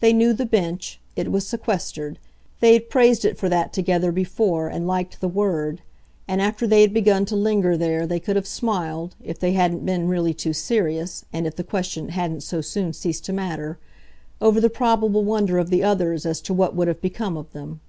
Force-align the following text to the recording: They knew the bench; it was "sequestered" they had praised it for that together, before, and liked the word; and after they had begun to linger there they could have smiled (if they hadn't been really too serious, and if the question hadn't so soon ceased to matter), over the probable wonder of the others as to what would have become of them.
They 0.00 0.12
knew 0.12 0.34
the 0.34 0.44
bench; 0.44 1.00
it 1.16 1.32
was 1.32 1.46
"sequestered" 1.46 2.18
they 2.60 2.74
had 2.74 2.90
praised 2.90 3.24
it 3.24 3.38
for 3.38 3.48
that 3.48 3.72
together, 3.72 4.12
before, 4.12 4.68
and 4.68 4.86
liked 4.86 5.22
the 5.22 5.26
word; 5.26 5.80
and 6.28 6.42
after 6.42 6.66
they 6.66 6.82
had 6.82 6.92
begun 6.92 7.24
to 7.24 7.34
linger 7.34 7.74
there 7.74 8.06
they 8.06 8.20
could 8.20 8.36
have 8.36 8.46
smiled 8.46 9.16
(if 9.22 9.38
they 9.38 9.52
hadn't 9.52 9.86
been 9.86 10.06
really 10.06 10.34
too 10.34 10.52
serious, 10.52 11.24
and 11.32 11.46
if 11.46 11.56
the 11.56 11.64
question 11.64 12.10
hadn't 12.10 12.42
so 12.42 12.60
soon 12.60 12.92
ceased 12.92 13.24
to 13.24 13.32
matter), 13.32 13.78
over 14.38 14.60
the 14.60 14.68
probable 14.68 15.24
wonder 15.24 15.56
of 15.56 15.70
the 15.70 15.82
others 15.82 16.26
as 16.26 16.42
to 16.42 16.52
what 16.52 16.76
would 16.76 16.86
have 16.88 17.00
become 17.00 17.38
of 17.38 17.50
them. 17.54 17.80